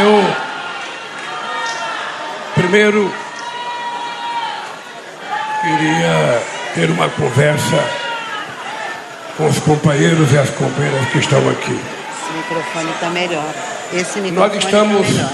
[0.00, 0.34] Eu,
[2.54, 3.12] primeiro,
[5.60, 6.42] queria
[6.74, 7.84] ter uma conversa
[9.36, 11.80] com os companheiros e as companheiras que estão aqui.
[11.80, 13.52] Esse microfone está melhor.
[13.92, 15.30] Esse microfone Nós estamos tá melhor.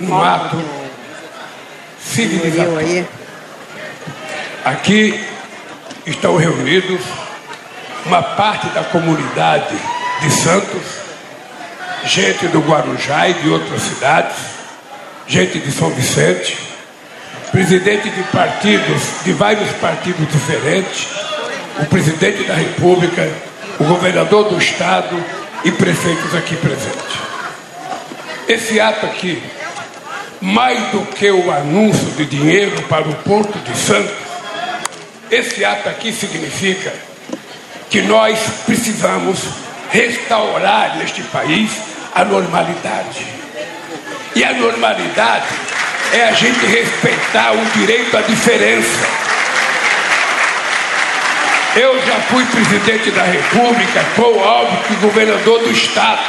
[0.00, 0.64] num ato
[2.00, 3.08] civilizatório.
[4.64, 5.24] Aqui
[6.06, 7.00] estão reunidos
[8.06, 9.76] uma parte da comunidade
[10.20, 10.82] de Santos,
[12.06, 14.36] gente do Guarujá e de outras cidades,
[15.26, 16.56] gente de São Vicente,
[17.50, 21.06] presidente de partidos, de vários partidos diferentes,
[21.80, 23.30] o presidente da República,
[23.78, 25.22] o governador do Estado
[25.64, 27.14] e prefeitos aqui presentes.
[28.46, 29.42] Esse ato aqui,
[30.40, 34.14] mais do que o anúncio de dinheiro para o Porto de Santos,
[35.30, 36.92] esse ato aqui significa
[37.88, 39.38] que nós precisamos
[39.90, 43.26] restaurar neste país a normalidade.
[44.36, 45.46] E a normalidade
[46.12, 49.24] é a gente respeitar o direito à diferença.
[51.76, 56.22] Eu já fui presidente da República, com óbvio que governador do Estado,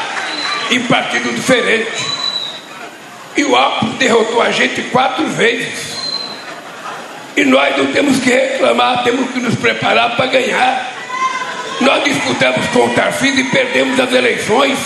[0.71, 2.03] em partido diferente.
[3.37, 5.95] E o Alckmin derrotou a gente quatro vezes.
[7.37, 10.91] E nós não temos que reclamar, temos que nos preparar para ganhar.
[11.81, 14.79] Nós disputamos com o Tarcísio e perdemos as eleições.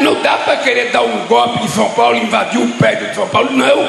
[0.00, 3.28] Não dá para querer dar um golpe em São Paulo, invadir o prédio de São
[3.28, 3.88] Paulo, não.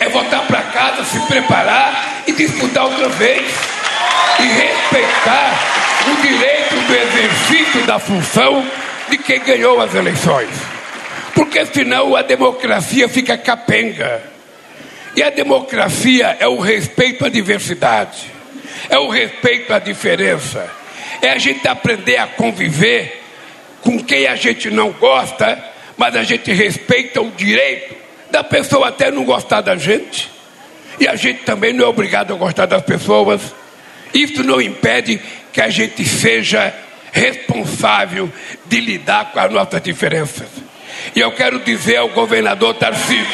[0.00, 3.52] É voltar para casa, se preparar e disputar outra vez.
[4.40, 5.72] E respeitar
[6.10, 8.66] o direito do exercício da função
[9.08, 10.50] de quem ganhou as eleições.
[11.34, 14.22] Porque senão a democracia fica capenga.
[15.14, 18.30] E a democracia é o respeito à diversidade,
[18.88, 20.70] é o respeito à diferença,
[21.20, 23.21] é a gente aprender a conviver
[23.82, 25.62] com quem a gente não gosta,
[25.96, 27.94] mas a gente respeita o direito
[28.30, 30.30] da pessoa até não gostar da gente.
[30.98, 33.40] E a gente também não é obrigado a gostar das pessoas.
[34.14, 35.20] Isso não impede
[35.52, 36.72] que a gente seja
[37.12, 38.30] responsável
[38.66, 40.48] de lidar com as nossas diferenças.
[41.14, 43.26] E eu quero dizer ao governador Tarcísio,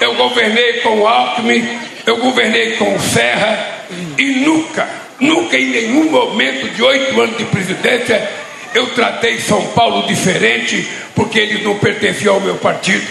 [0.00, 1.66] eu governei com o Alckmin,
[2.06, 3.84] eu governei com o Serra
[4.18, 8.43] e nunca, nunca em nenhum momento de oito anos de presidência
[8.74, 13.06] eu tratei São Paulo diferente porque eles não pertenciam ao meu partido.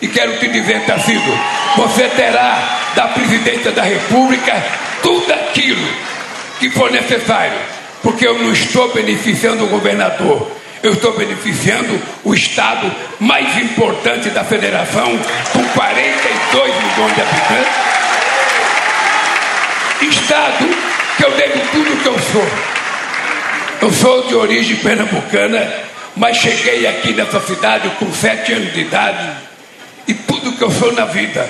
[0.00, 1.38] E quero te dizer, Tarcísio,
[1.76, 4.54] você terá da presidência da República
[5.02, 5.88] tudo aquilo
[6.60, 7.58] que for necessário,
[8.02, 10.50] porque eu não estou beneficiando o governador,
[10.82, 15.18] eu estou beneficiando o estado mais importante da federação,
[15.52, 17.88] com 42 milhões de habitantes.
[20.00, 20.68] Estado
[21.16, 22.77] que eu devo tudo que eu sou.
[23.80, 25.72] Eu sou de origem pernambucana,
[26.16, 29.30] mas cheguei aqui nessa cidade com sete anos de idade
[30.08, 31.48] e tudo que eu sou na vida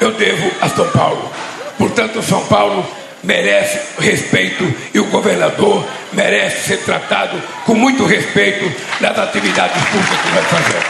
[0.00, 1.30] eu devo a São Paulo.
[1.78, 2.84] Portanto, São Paulo
[3.22, 10.34] merece respeito e o governador merece ser tratado com muito respeito nas atividades públicas que
[10.34, 10.84] nós fazemos.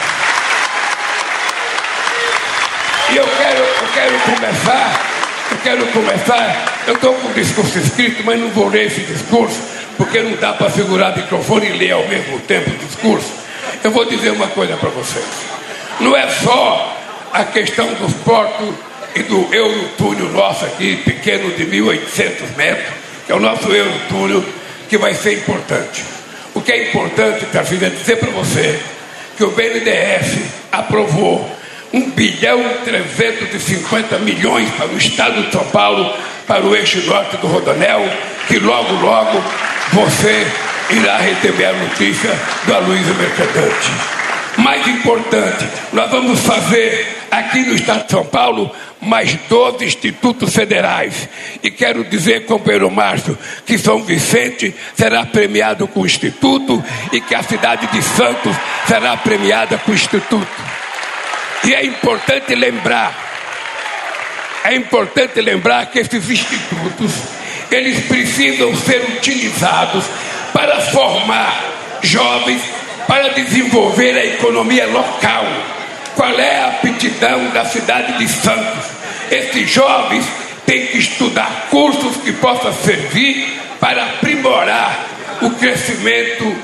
[3.11, 5.11] E eu quero, eu quero começar,
[5.51, 9.61] eu quero começar, eu estou com o discurso escrito, mas não vou ler esse discurso,
[9.97, 13.33] porque não dá para segurar microfone e ler ao mesmo tempo o discurso.
[13.83, 15.25] Eu vou dizer uma coisa para vocês.
[16.01, 16.97] Não é só
[17.33, 18.75] a questão dos portos
[19.15, 22.95] e do Eurotúnel nosso aqui, pequeno de 1.800 metros,
[23.27, 24.45] que é o nosso Eurotúnel,
[24.89, 26.05] que vai ser importante.
[26.55, 28.79] O que é importante, Tarcísio, é dizer para você
[29.37, 30.39] que o BNDES
[30.71, 31.51] aprovou
[31.93, 36.15] 1 bilhão e 350 milhões para o estado de São Paulo,
[36.47, 38.03] para o eixo norte do Rodonel,
[38.49, 39.43] que logo, logo
[39.93, 40.47] você
[40.91, 42.31] irá receber a notícia
[42.67, 43.91] do Aloysio Mercadante.
[44.59, 48.71] Mais importante, nós vamos fazer aqui no estado de São Paulo
[49.01, 51.29] mais 12 institutos federais.
[51.63, 53.37] E quero dizer, companheiro Márcio,
[53.67, 56.83] que São Vicente será premiado com o instituto
[57.13, 58.55] e que a cidade de Santos
[58.87, 60.47] será premiada com o instituto.
[61.65, 63.15] E é importante lembrar,
[64.65, 67.42] é importante lembrar que esses institutos,
[67.75, 70.05] eles precisam ser utilizados
[70.53, 71.73] para formar
[72.03, 72.63] jovens,
[73.07, 75.45] para desenvolver a economia local.
[76.15, 78.85] Qual é a aptidão da cidade de Santos?
[79.31, 80.27] Esses jovens
[80.67, 85.07] têm que estudar cursos que possam servir para aprimorar
[85.41, 86.55] o crescimento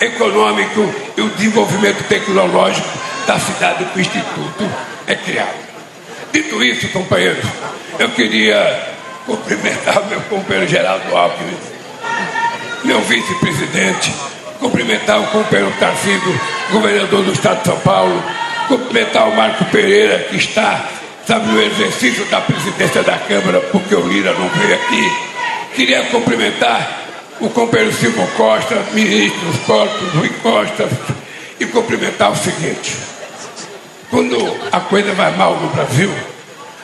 [0.00, 2.88] econômico e o desenvolvimento tecnológico
[3.26, 4.70] da cidade que o Instituto
[5.06, 5.70] é criado.
[6.32, 7.44] Dito isso, companheiros,
[7.98, 8.99] eu queria
[9.30, 11.56] cumprimentar meu companheiro Geraldo Alckmin,
[12.82, 14.12] meu vice-presidente,
[14.58, 16.40] cumprimentar o companheiro Tarcísio,
[16.72, 18.20] governador do Estado de São Paulo,
[18.66, 20.84] cumprimentar o Marco Pereira, que está,
[21.26, 25.12] sabe, no exercício da presidência da Câmara, porque o Lira não veio aqui.
[25.76, 26.98] Queria cumprimentar
[27.38, 30.88] o companheiro Silvio Costa, ministro dos Corpos, Rui Costa,
[31.60, 32.96] e cumprimentar o seguinte:
[34.10, 34.36] quando
[34.72, 36.12] a coisa vai mal no Brasil,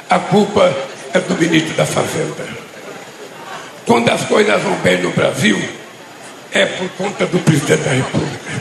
[0.09, 0.73] a culpa
[1.17, 2.45] é do ministro da Fazenda.
[3.87, 5.59] Quando as coisas vão bem no Brasil,
[6.53, 8.53] é por conta do presidente da República.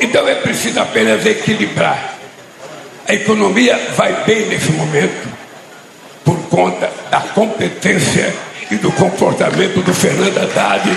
[0.00, 2.14] Então é preciso apenas equilibrar.
[3.08, 5.28] A economia vai bem nesse momento
[6.24, 8.32] por conta da competência
[8.70, 10.90] e do comportamento do Fernando Haddad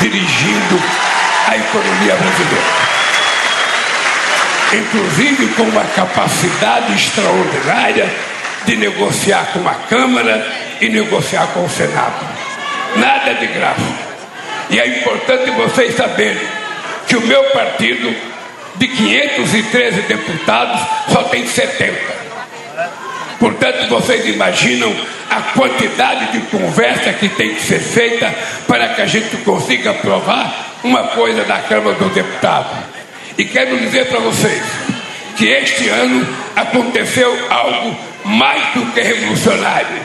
[0.00, 0.82] dirigindo
[1.48, 2.82] a economia brasileira.
[4.72, 8.31] Inclusive com uma capacidade extraordinária
[8.64, 10.46] de negociar com a Câmara
[10.80, 12.26] e negociar com o Senado.
[12.96, 14.12] Nada de graça.
[14.70, 16.46] E é importante vocês saberem
[17.06, 18.14] que o meu partido,
[18.76, 20.80] de 513 deputados,
[21.12, 22.22] só tem 70.
[23.38, 24.94] Portanto, vocês imaginam
[25.28, 28.32] a quantidade de conversa que tem que ser feita
[28.66, 32.78] para que a gente consiga aprovar uma coisa na Câmara dos Deputados.
[33.36, 34.62] E quero dizer para vocês
[35.36, 40.02] que este ano aconteceu algo mais do que revolucionário.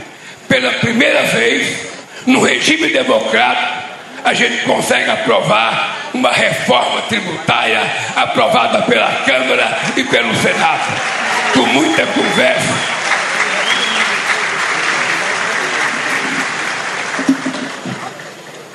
[0.48, 1.88] Pela primeira vez,
[2.26, 3.88] no regime democrático,
[4.24, 7.82] a gente consegue aprovar uma reforma tributária
[8.16, 11.02] aprovada pela Câmara e pelo Senado,
[11.54, 12.98] com muita conversa.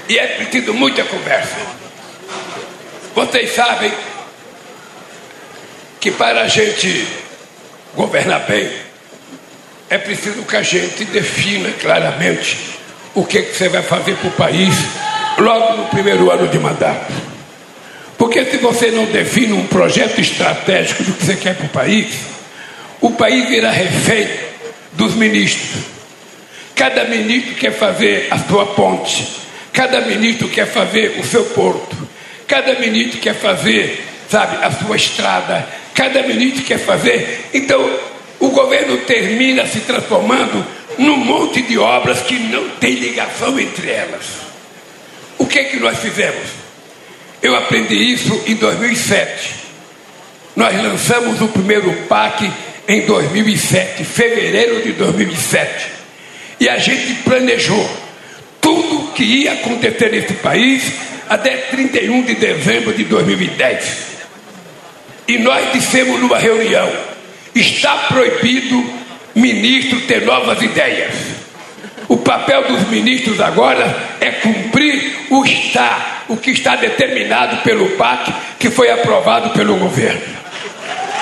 [0.09, 1.57] E é preciso muita conversa.
[3.15, 3.93] Vocês sabem
[6.01, 7.07] que para a gente
[7.95, 8.71] governar bem,
[9.93, 12.57] é preciso que a gente defina claramente
[13.15, 14.75] o que, que você vai fazer para o país
[15.37, 17.13] logo no primeiro ano de mandato.
[18.17, 22.07] Porque se você não define um projeto estratégico do que você quer para o país,
[23.03, 24.31] o país virá refém
[24.95, 25.83] dos ministros.
[26.75, 29.43] Cada ministro quer fazer a sua ponte,
[29.75, 31.95] cada ministro quer fazer o seu porto,
[32.49, 37.51] cada ministro quer fazer, sabe, a sua estrada, cada ministro quer fazer.
[37.53, 38.12] Então,
[38.43, 40.67] o governo termina se transformando
[40.99, 44.25] num monte de obras que não tem ligação entre elas.
[45.39, 46.49] O que é que nós fizemos?
[47.41, 49.55] Eu aprendi isso em 2007.
[50.57, 52.51] Nós lançamos o primeiro PAC
[52.89, 55.87] em 2007, fevereiro de 2007.
[56.59, 57.89] E a gente planejou
[58.61, 60.93] tudo o que ia acontecer nesse país
[61.29, 63.99] até 31 de dezembro de 2010.
[65.29, 67.12] E nós dissemos numa reunião:
[67.55, 68.85] está proibido
[69.35, 71.15] ministro ter novas ideias.
[72.09, 78.33] O papel dos ministros agora é cumprir o está, o que está determinado pelo PAC,
[78.59, 80.21] que foi aprovado pelo governo.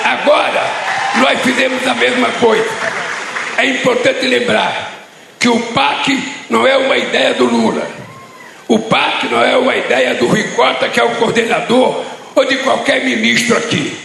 [0.03, 0.63] Agora,
[1.17, 2.69] nós fizemos a mesma coisa.
[3.57, 4.91] É importante lembrar
[5.39, 6.17] que o PAC
[6.49, 7.87] não é uma ideia do Lula.
[8.67, 12.03] O PAC não é uma ideia do Rui Costa, que é o coordenador,
[12.35, 13.97] ou de qualquer ministro aqui.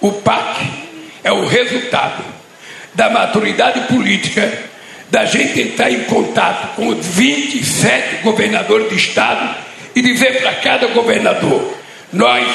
[0.00, 0.81] O PAC
[1.24, 2.24] é o resultado
[2.94, 4.50] da maturidade política
[5.10, 9.54] da gente entrar em contato com os 27 governadores de estado
[9.94, 11.76] e dizer para cada governador:
[12.12, 12.46] nós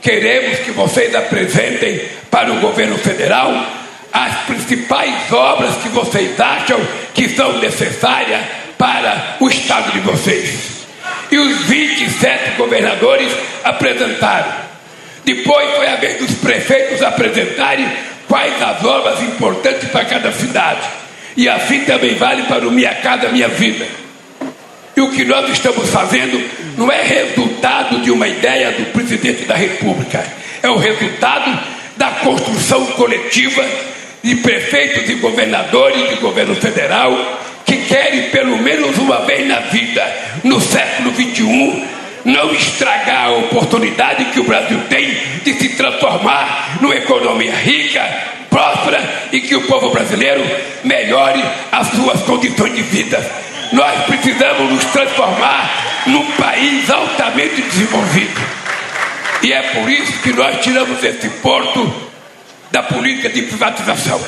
[0.00, 2.00] queremos que vocês apresentem
[2.30, 3.52] para o governo federal
[4.12, 6.80] as principais obras que vocês acham
[7.12, 8.42] que são necessárias
[8.78, 10.84] para o estado de vocês.
[11.32, 13.32] E os 27 governadores
[13.64, 14.52] apresentaram.
[15.24, 17.88] Depois foi a vez dos prefeitos apresentarem
[18.34, 20.80] quais as obras importantes para cada cidade.
[21.36, 23.86] E assim também vale para o Minha Casa Minha Vida.
[24.96, 26.42] E o que nós estamos fazendo
[26.76, 30.24] não é resultado de uma ideia do presidente da República,
[30.60, 31.60] é o resultado
[31.96, 33.64] da construção coletiva
[34.20, 37.12] de prefeitos e governadores de governo federal
[37.64, 40.04] que querem, pelo menos uma vez na vida,
[40.42, 41.84] no século XXI,
[42.24, 45.14] não estragar a oportunidade que o Brasil tem
[45.44, 48.02] de se transformar numa economia rica,
[48.48, 50.42] próspera e que o povo brasileiro
[50.82, 53.18] melhore as suas condições de vida.
[53.72, 58.40] Nós precisamos nos transformar num país altamente desenvolvido.
[59.42, 61.92] E é por isso que nós tiramos esse porto
[62.70, 64.20] da política de privatização.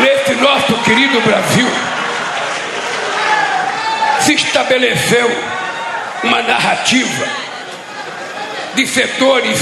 [0.00, 1.68] nesse nosso querido Brasil,
[4.20, 5.30] se estabeleceu
[6.24, 7.26] uma narrativa
[8.74, 9.58] de setores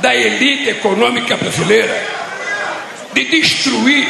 [0.00, 2.18] da elite econômica brasileira
[3.12, 4.06] de destruir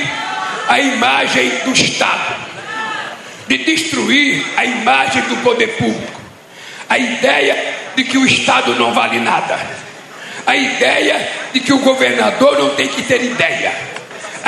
[0.69, 2.37] a imagem do Estado,
[3.47, 6.21] de destruir a imagem do poder público,
[6.89, 9.59] a ideia de que o Estado não vale nada,
[10.47, 13.98] a ideia de que o governador não tem que ter ideia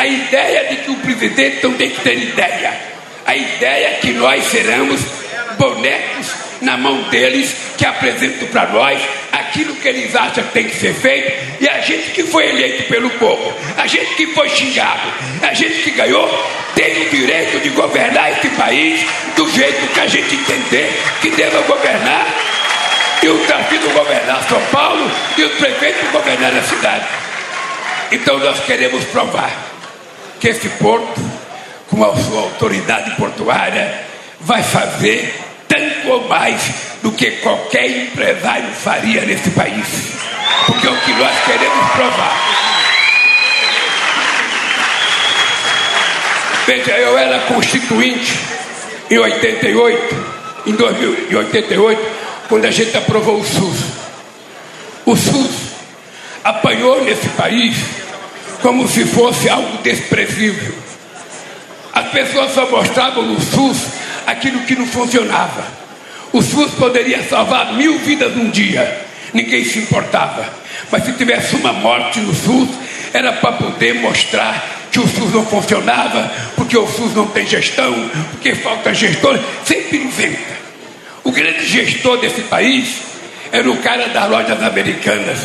[0.01, 2.73] a ideia de que o presidente não tem que ter ideia,
[3.27, 4.99] a ideia que nós seremos
[5.59, 6.27] bonecos
[6.63, 8.99] na mão deles que apresentam para nós
[9.31, 12.85] aquilo que eles acham que tem que ser feito e a gente que foi eleito
[12.85, 16.27] pelo povo, a gente que foi xingado, a gente que ganhou,
[16.75, 19.05] tem o direito de governar esse país
[19.37, 22.27] do jeito que a gente entender que deva governar.
[23.23, 27.05] E o partido governar São Paulo e o prefeito governar a cidade.
[28.11, 29.70] Então nós queremos provar
[30.41, 31.21] que esse porto,
[31.89, 34.05] com a sua autoridade portuária,
[34.41, 35.35] vai fazer
[35.69, 36.63] tanto ou mais
[37.03, 39.87] do que qualquer empresário faria nesse país.
[40.67, 42.51] Porque é o que nós queremos provar.
[46.67, 48.39] Veja, eu era constituinte
[49.11, 50.27] em 88,
[50.67, 52.01] em 2088,
[52.49, 53.79] quando a gente aprovou o SUS.
[55.05, 55.51] O SUS
[56.45, 57.77] apanhou nesse país
[58.63, 60.75] como se fosse algo desprezível.
[61.93, 63.79] As pessoas só mostravam no SUS
[64.27, 65.65] aquilo que não funcionava.
[66.33, 70.49] O SUS poderia salvar mil vidas num dia, ninguém se importava.
[70.91, 72.69] Mas se tivesse uma morte no SUS,
[73.13, 77.93] era para poder mostrar que o SUS não funcionava, porque o SUS não tem gestão,
[78.31, 80.61] porque falta gestor, sempre inventa.
[81.25, 82.97] O grande gestor desse país
[83.53, 85.39] era o cara das lojas americanas,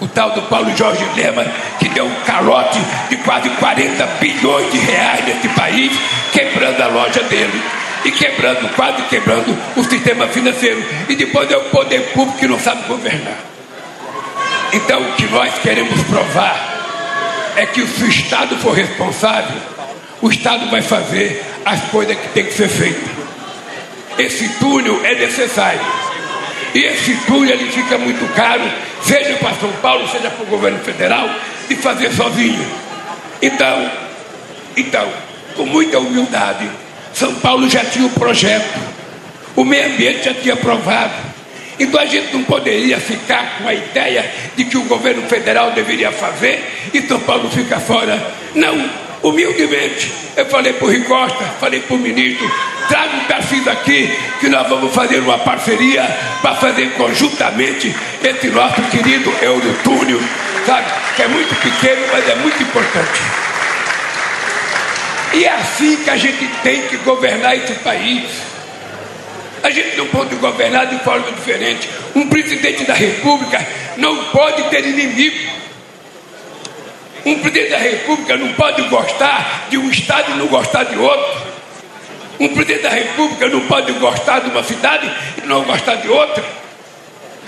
[0.00, 1.44] o tal do Paulo Jorge Lema,
[1.78, 5.92] que deu um calote de quase 40 bilhões de reais nesse país,
[6.32, 7.62] quebrando a loja dele
[8.04, 10.84] e quebrando, quase quebrando o sistema financeiro.
[11.08, 13.38] E depois é o poder público que não sabe governar.
[14.72, 19.56] Então o que nós queremos provar é que se o Estado for responsável,
[20.20, 23.08] o Estado vai fazer as coisas que tem que ser feitas.
[24.18, 25.80] Esse túnel é necessário.
[26.76, 28.70] E esse túnel ele fica muito caro,
[29.02, 31.26] seja para São Paulo, seja para o governo federal,
[31.66, 32.66] de fazer sozinho.
[33.40, 33.90] Então,
[34.76, 35.08] então,
[35.54, 36.68] com muita humildade,
[37.14, 38.78] são Paulo já tinha o um projeto,
[39.56, 41.14] o meio ambiente já tinha aprovado.
[41.80, 46.12] Então a gente não poderia ficar com a ideia de que o governo federal deveria
[46.12, 48.22] fazer e São Paulo fica fora.
[48.54, 48.90] Não,
[49.22, 52.50] humildemente, eu falei para o Ricosta, falei para o ministro,
[52.88, 56.02] traga um perfil aqui que nós vamos fazer uma parceria
[56.42, 60.20] para fazer conjuntamente esse nosso querido Eurotúnel,
[60.66, 60.86] sabe?
[61.14, 63.20] Que é muito pequeno, mas é muito importante.
[65.34, 68.24] E é assim que a gente tem que governar esse país.
[69.62, 71.88] A gente não pode governar de forma diferente.
[72.14, 73.66] Um presidente da República
[73.96, 75.50] não pode ter inimigo.
[77.24, 81.45] Um presidente da República não pode gostar de um Estado e não gostar de outro.
[82.38, 85.10] Um presidente da República não pode gostar de uma cidade
[85.42, 86.44] e não gostar de outra.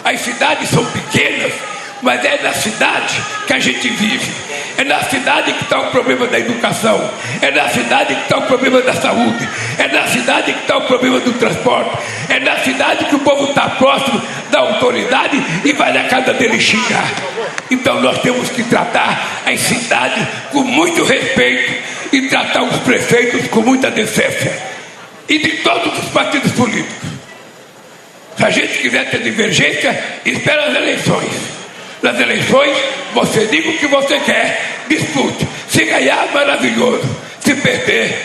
[0.04, 1.52] As cidades são pequenas,
[2.00, 4.48] mas é na cidade que a gente vive.
[4.78, 7.10] É na cidade que está o problema da educação.
[7.42, 9.48] É na cidade que está o problema da saúde.
[9.76, 11.98] É na cidade que está o problema do transporte.
[12.28, 16.60] É na cidade que o povo está próximo da autoridade e vai na casa dele
[16.60, 17.10] xingar.
[17.70, 23.60] Então nós temos que tratar as cidades com muito respeito e tratar os prefeitos com
[23.60, 24.77] muita decência.
[25.28, 27.08] E de todos os partidos políticos.
[28.36, 31.32] Se a gente quiser ter divergência, espera as eleições.
[32.00, 32.76] Nas eleições,
[33.12, 35.46] você diga o que você quer, dispute.
[35.68, 37.02] Se ganhar, maravilhoso.
[37.40, 38.16] Se perder,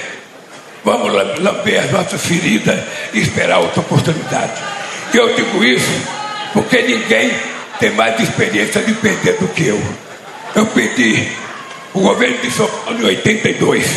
[0.83, 2.79] vamos lamber as nossas feridas
[3.13, 4.62] e esperar outra oportunidade.
[5.13, 5.91] Eu digo isso
[6.53, 7.31] porque ninguém
[7.79, 9.81] tem mais experiência de perder do que eu.
[10.55, 11.27] Eu perdi
[11.93, 13.88] o governo de São Paulo em 82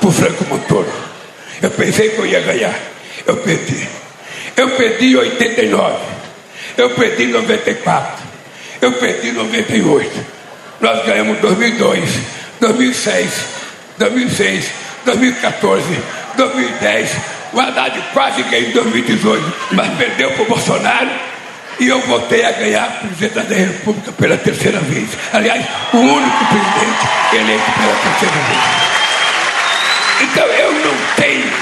[0.00, 1.05] por Franco Montoro.
[1.62, 2.74] Eu pensei que eu ia ganhar.
[3.26, 3.88] Eu perdi.
[4.56, 5.96] Eu perdi em 89.
[6.76, 8.24] Eu perdi em 94.
[8.80, 10.36] Eu perdi em 98.
[10.80, 12.08] Nós ganhamos 2002,
[12.60, 13.30] 2006,
[13.98, 14.70] 2006,
[15.04, 15.84] 2014,
[16.36, 17.10] 2010.
[17.52, 21.10] O Haddad quase ganhou em 2018, mas perdeu para o Bolsonaro.
[21.78, 25.08] E eu voltei a ganhar presidente da República pela terceira vez.
[25.32, 28.86] Aliás, o único presidente eleito pela terceira vez.
[30.22, 31.52] Então eu não tenho,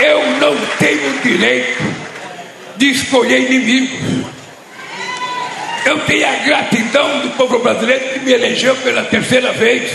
[0.00, 1.82] eu não tenho direito
[2.76, 4.26] de escolher inimigos.
[5.84, 9.90] Eu tenho a gratidão do povo brasileiro que me elegeu pela terceira vez.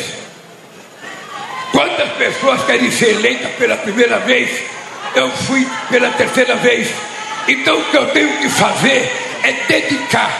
[1.71, 4.49] Quantas pessoas querem ser eleitas pela primeira vez?
[5.13, 6.89] Eu fui pela terceira vez.
[7.47, 9.11] Então o que eu tenho que fazer
[9.43, 10.31] é dedicar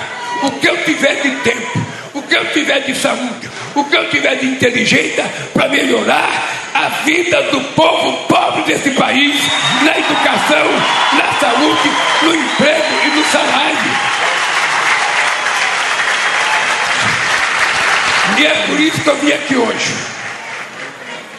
[0.43, 4.09] o que eu tiver de tempo, o que eu tiver de saúde, o que eu
[4.09, 9.35] tiver de inteligência para melhorar a vida do povo pobre desse país,
[9.83, 10.67] na educação,
[11.13, 11.89] na saúde,
[12.23, 14.15] no emprego e no salário.
[18.37, 19.93] E é por isso que eu vim aqui hoje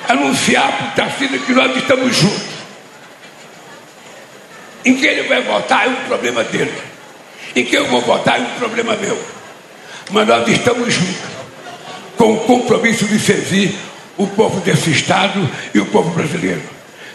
[0.09, 2.57] anunciar para o Tarcísio que nós estamos juntos.
[4.85, 6.73] Em que ele vai votar é um problema dele.
[7.55, 9.21] Em que eu vou votar é um problema meu.
[10.11, 11.36] Mas nós estamos juntos
[12.17, 13.77] com o compromisso de servir
[14.17, 16.63] o povo desse Estado e o povo brasileiro.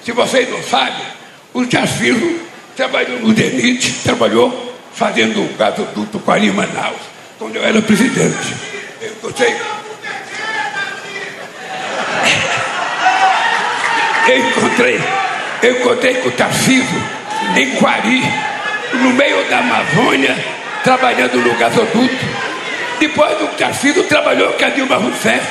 [0.04, 1.06] Se vocês não sabem,
[1.54, 2.40] o Jaciro
[2.76, 6.98] trabalhou no DENIT, trabalhou fazendo o gasoduto a Manaus,
[7.38, 8.56] quando eu era presidente.
[9.02, 9.14] Eu
[14.28, 15.00] eu encontrei,
[15.64, 17.04] eu encontrei com o Tarcísio
[17.56, 18.22] em Quari,
[18.94, 20.36] no meio da Amazônia,
[20.84, 22.51] trabalhando no gasoduto.
[23.02, 25.42] Depois o Tarcísio trabalhou com a Dilma Rousseff.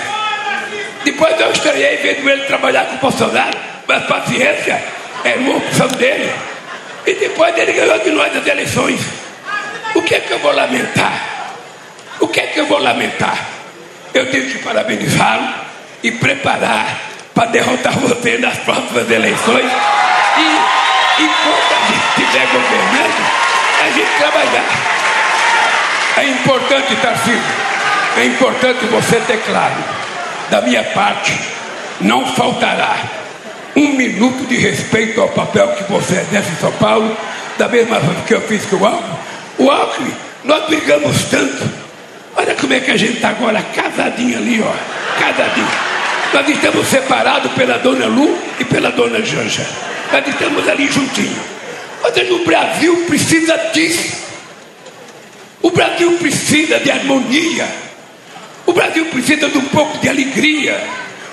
[1.05, 4.81] Depois eu estranhei vendo ele trabalhar com o Bolsonaro, mas paciência,
[5.25, 6.33] era uma opção dele.
[7.05, 9.01] E depois ele ganhou de nós as eleições.
[9.97, 11.53] O que é que eu vou lamentar?
[12.21, 13.37] O que é que eu vou lamentar?
[14.15, 15.53] Eu tenho que parabenizá-lo
[16.05, 17.01] e preparar
[17.35, 19.73] para derrotar você nas próximas eleições.
[20.39, 23.27] E enquanto a gente estiver governando,
[23.83, 25.00] a gente trabalhar.
[26.17, 27.41] É importante, Tarcísio,
[28.17, 29.77] é importante você ter claro,
[30.51, 31.33] da minha parte,
[32.01, 32.97] não faltará
[33.77, 37.17] um minuto de respeito ao papel que você exerce em São Paulo,
[37.57, 39.17] da mesma forma que eu fiz com o Alckmin.
[39.59, 40.15] O Alckmin,
[40.45, 41.71] nós brigamos tanto.
[42.37, 45.21] Olha como é que a gente está agora casadinho ali, ó.
[45.21, 45.69] Casadinho.
[46.33, 49.67] Nós estamos separados pela dona Lu e pela dona Janja.
[50.13, 51.39] Nós estamos ali juntinhos.
[52.03, 54.30] Ou seja, o Brasil precisa disso.
[55.63, 57.69] O Brasil precisa de harmonia.
[58.67, 60.81] O Brasil precisa de um pouco de alegria.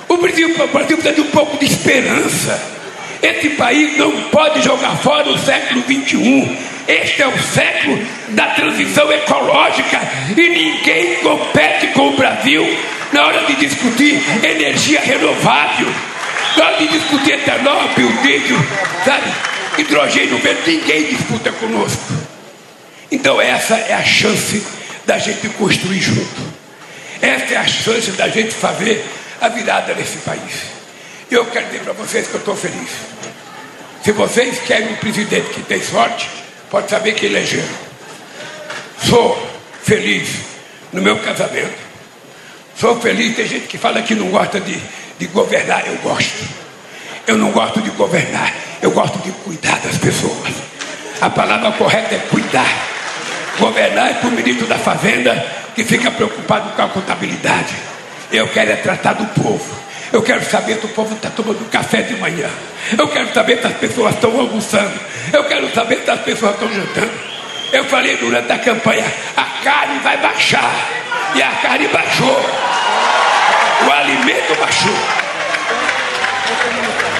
[0.07, 2.77] O Brasil, o Brasil precisa de um pouco de esperança.
[3.21, 6.57] Esse país não pode jogar fora o século 21.
[6.87, 9.99] Este é o século da transição ecológica
[10.35, 12.65] e ninguém compete com o Brasil
[13.11, 15.87] na hora de discutir energia renovável,
[16.55, 18.57] na hora de discutir etanol, biodiesel,
[19.03, 19.31] sabe?
[19.77, 22.26] Hidrogênio verde, ninguém disputa conosco.
[23.11, 24.65] Então, essa é a chance
[25.05, 26.57] da gente construir junto.
[27.21, 29.05] Essa é a chance da gente fazer
[29.41, 30.77] a virada nesse país.
[31.31, 32.89] Eu quero dizer para vocês que eu estou feliz.
[34.03, 36.29] Se vocês querem um presidente que tem sorte,
[36.69, 37.67] pode saber que elegeram.
[39.03, 39.47] Sou
[39.83, 40.29] feliz
[40.91, 41.87] no meu casamento.
[42.77, 44.79] Sou feliz, tem gente que fala que não gosta de,
[45.17, 46.47] de governar, eu gosto.
[47.25, 50.53] Eu não gosto de governar, eu gosto de cuidar das pessoas.
[51.19, 52.96] A palavra correta é cuidar.
[53.59, 57.75] Governar é para o ministro da Fazenda que fica preocupado com a contabilidade.
[58.31, 59.77] Eu quero é tratar do povo.
[60.11, 62.49] Eu quero saber se o povo está tomando café de manhã.
[62.97, 64.99] Eu quero saber se as pessoas estão almoçando.
[65.33, 67.11] Eu quero saber se as pessoas estão jantando.
[67.73, 70.73] Eu falei durante a campanha: a carne vai baixar.
[71.35, 72.39] E a carne baixou.
[73.85, 74.97] O alimento baixou.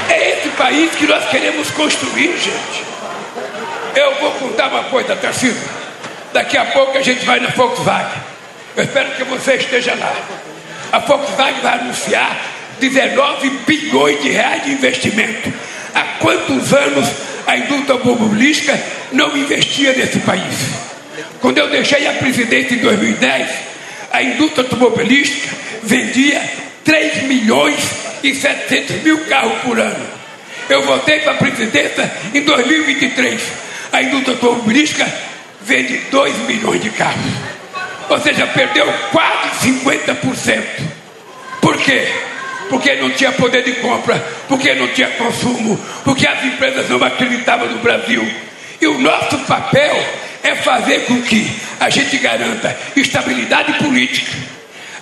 [0.10, 2.84] É esse país que nós queremos construir, gente.
[3.96, 5.87] Eu vou contar uma coisa, Tarcísio.
[6.34, 8.22] Daqui a pouco a gente vai na Volkswagen.
[8.76, 10.16] Eu espero que você esteja lá.
[10.92, 12.38] A Volkswagen vai anunciar
[12.80, 15.52] 19 bilhões de reais de investimento.
[15.94, 17.08] Há quantos anos
[17.46, 18.80] a indústria automobilística
[19.12, 20.88] não investia nesse país?
[21.42, 23.50] Quando eu deixei a presidência em 2010,
[24.12, 26.42] a indústria automobilística vendia
[26.84, 27.78] 3 milhões
[28.24, 30.06] e 700 mil carros por ano.
[30.70, 33.42] Eu voltei para a presidência em 2023.
[33.92, 35.08] A indústria automobilística
[35.68, 37.32] vende 2 milhões de carros.
[38.10, 40.64] Ou seja, perdeu quase 50%.
[41.62, 42.08] Por quê?
[42.70, 44.16] Porque não tinha poder de compra,
[44.48, 48.26] porque não tinha consumo, porque as empresas não acreditavam no Brasil.
[48.80, 50.06] E o nosso papel
[50.44, 51.50] é fazer com que
[51.80, 54.32] a gente garanta estabilidade política,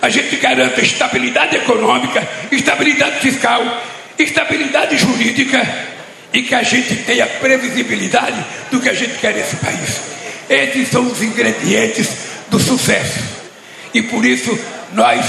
[0.02, 3.62] a gente garanta estabilidade econômica, estabilidade fiscal,
[4.18, 5.64] estabilidade jurídica
[6.32, 10.15] e que a gente tenha previsibilidade do que a gente quer nesse país.
[10.48, 12.08] Esses são os ingredientes
[12.48, 13.20] do sucesso.
[13.92, 14.58] E por isso
[14.92, 15.24] nós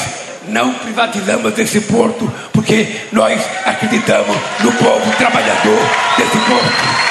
[0.47, 5.80] não privatizamos esse porto, porque nós acreditamos no povo trabalhador
[6.17, 7.08] desse porto.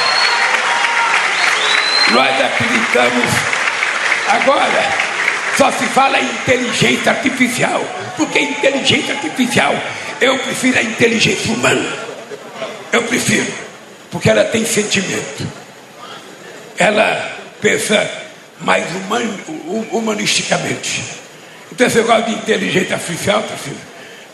[2.13, 3.25] Nós acreditamos.
[4.29, 5.07] Agora,
[5.57, 7.83] Só se fala em inteligência artificial.
[8.17, 9.75] Porque inteligência artificial,
[10.21, 11.89] eu prefiro a inteligência humana.
[12.93, 13.51] Eu prefiro.
[14.11, 15.47] Porque ela tem sentimento.
[16.77, 18.11] Ela pensa
[18.61, 19.29] mais human,
[19.93, 21.03] humanisticamente.
[21.71, 23.77] Então, esse negócio de inteligência artificial, tá filho?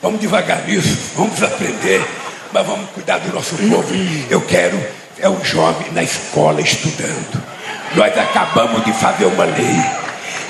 [0.00, 2.04] Vamos devagar nisso, vamos aprender,
[2.52, 3.94] mas vamos cuidar do nosso povo.
[4.28, 4.80] Eu quero
[5.22, 7.42] é o jovem na escola estudando.
[7.94, 9.80] Nós acabamos de fazer uma lei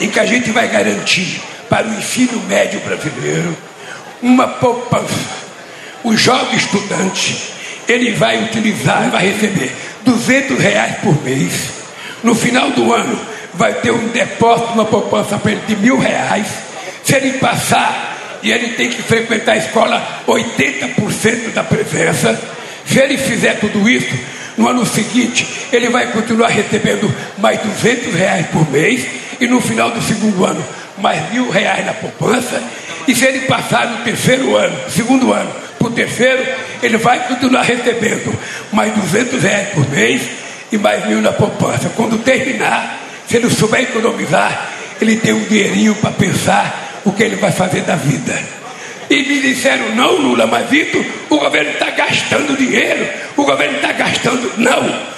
[0.00, 3.56] em que a gente vai garantir para o ensino médio brasileiro
[4.22, 5.42] uma poupança.
[6.02, 7.52] O jovem estudante,
[7.86, 9.72] ele vai utilizar, vai receber
[10.04, 11.81] 200 reais por mês.
[12.22, 13.18] No final do ano,
[13.54, 16.46] vai ter um depósito, uma poupança para ele de mil reais.
[17.04, 22.40] Se ele passar e ele tem que frequentar a escola 80% da presença,
[22.86, 24.14] se ele fizer tudo isso,
[24.56, 29.06] no ano seguinte ele vai continuar recebendo mais 200 reais por mês
[29.40, 30.62] e no final do segundo ano
[30.98, 32.62] mais mil reais na poupança.
[33.08, 36.44] E se ele passar no terceiro ano, segundo ano, para o terceiro,
[36.82, 38.32] ele vai continuar recebendo
[38.72, 40.22] mais 200 reais por mês
[40.72, 41.92] e mais mil na poupança.
[41.94, 47.36] Quando terminar, se ele souber economizar, ele tem um dinheirinho para pensar o que ele
[47.36, 48.62] vai fazer da vida.
[49.10, 53.06] E me disseram, não, Lula, mas Vitor, o governo está gastando dinheiro,
[53.36, 54.52] o governo está gastando.
[54.56, 55.12] Não.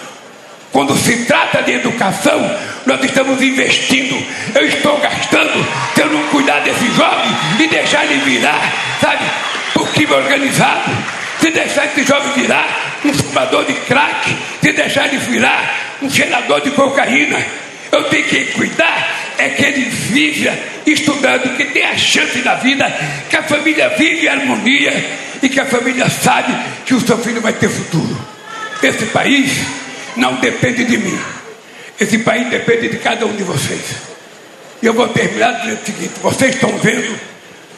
[0.73, 2.41] Quando se trata de educação,
[2.85, 4.21] nós estamos investindo.
[4.57, 5.65] Eu estou gastando
[5.95, 9.25] se eu não cuidar desse jovem e deixar ele virar, sabe,
[9.73, 10.91] por crime organizado.
[11.39, 16.61] Se deixar esse jovem virar um fumador de crack, se deixar ele virar um cheirador
[16.61, 17.39] de cocaína,
[17.93, 20.51] eu tenho que cuidar é que ele vive
[20.87, 22.87] estudando, que tem a chance da vida,
[23.29, 24.93] que a família vive em harmonia
[25.43, 26.55] e que a família sabe
[26.87, 28.17] que o seu filho vai ter futuro.
[28.83, 29.53] Esse país
[30.17, 31.19] não depende de mim.
[31.99, 33.83] Esse país depende de cada um de vocês.
[34.83, 37.19] E eu vou terminar dizendo o seguinte: vocês estão vendo,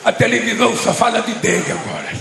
[0.04, 2.12] a televisão só fala de dengue agora.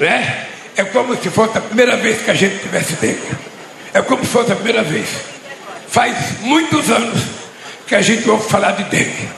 [0.00, 0.46] Né?
[0.76, 3.36] É como se fosse a primeira vez que a gente tivesse dengue.
[3.94, 5.08] É como se fosse a primeira vez.
[5.88, 7.22] Faz muitos anos
[7.86, 9.28] que a gente ouve falar de dengue.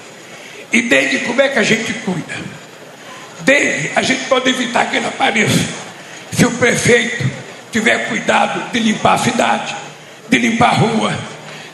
[0.72, 2.34] E dengue, como é que a gente cuida?
[3.40, 5.64] Dengue, a gente pode evitar que ele apareça.
[6.32, 7.24] Se o prefeito
[7.70, 9.76] tiver cuidado de limpar a cidade,
[10.28, 11.18] de limpar a rua,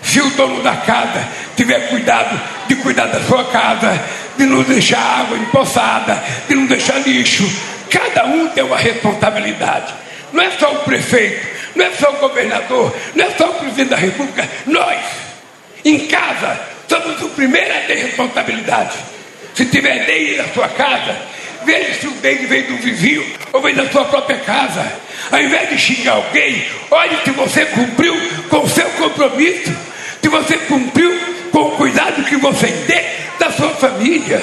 [0.02, 4.00] se o dono da casa tiver cuidado de cuidar da sua casa,
[4.36, 7.50] de não deixar água empoçada, de não deixar lixo,
[7.90, 9.92] cada um tem uma responsabilidade.
[10.32, 13.90] Não é só o prefeito, não é só o governador, não é só o presidente
[13.90, 15.00] da república, nós,
[15.84, 18.96] em casa, somos o primeiro a ter responsabilidade.
[19.54, 21.16] Se tiver dengue na sua casa,
[21.64, 24.92] veja se o dengue vem do vizinho ou vem da sua própria casa.
[25.30, 28.14] Ao invés de xingar alguém, olhe se você cumpriu
[28.50, 29.72] com o seu compromisso,
[30.20, 31.12] se você cumpriu
[31.50, 33.04] com o cuidado que você tem
[33.38, 34.42] da sua família.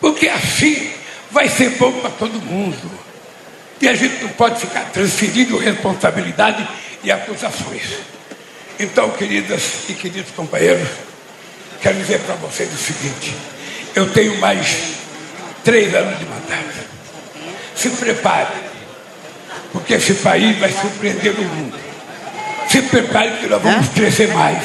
[0.00, 0.90] Porque assim
[1.34, 2.90] vai ser bom para todo mundo.
[3.80, 6.66] E a gente não pode ficar transferindo responsabilidade
[7.02, 7.82] e acusações.
[8.78, 10.88] Então, queridas e queridos companheiros,
[11.82, 13.34] quero dizer para vocês o seguinte:
[13.94, 14.94] eu tenho mais
[15.64, 16.84] três anos de mandato.
[17.74, 18.54] Se prepare,
[19.72, 21.78] porque esse país vai surpreender o mundo.
[22.68, 24.62] Se prepare, que nós vamos crescer mais.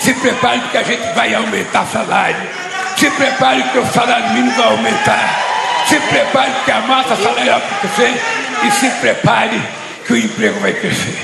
[0.00, 2.48] Se prepare, que a gente vai aumentar salário.
[2.96, 5.49] Se prepare, que o salário mínimo vai aumentar.
[5.88, 8.20] Se prepare, que a massa salarial vai crescer.
[8.64, 9.60] E se prepare,
[10.06, 11.18] que o emprego vai crescer.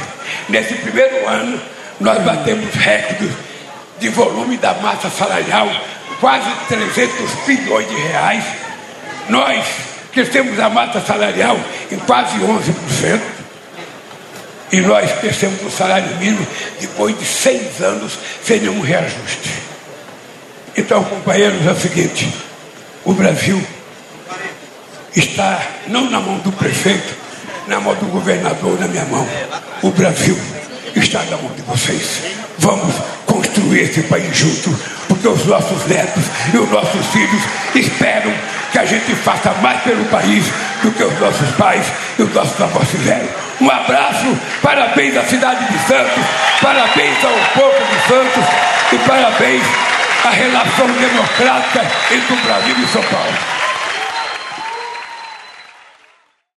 [0.48, 1.60] Nesse primeiro ano,
[2.00, 3.30] nós batemos recordes
[3.98, 5.68] de volume da massa salarial,
[6.20, 8.44] quase 300 bilhões de reais.
[9.28, 9.64] Nós
[10.12, 11.58] crescemos a massa salarial
[11.90, 13.20] em quase 11%.
[14.72, 16.44] E nós crescemos o salário mínimo
[16.80, 19.52] depois de seis anos sem nenhum reajuste.
[20.76, 22.28] Então, companheiros, é o seguinte:
[23.04, 23.64] o Brasil
[25.16, 27.14] está não na mão do prefeito,
[27.66, 29.26] na mão do governador, na minha mão.
[29.82, 30.38] O Brasil
[30.94, 32.22] está na mão de vocês.
[32.58, 37.42] Vamos construir esse país junto, porque os nossos netos e os nossos filhos
[37.74, 38.32] esperam
[38.70, 40.44] que a gente faça mais pelo país
[40.82, 41.86] do que os nossos pais
[42.18, 43.28] e os nossos avós fizeram.
[43.60, 46.24] Um abraço, parabéns à cidade de Santos,
[46.60, 48.44] parabéns ao povo de Santos
[48.92, 49.62] e parabéns
[50.24, 53.56] à relação democrática entre o Brasil e São Paulo.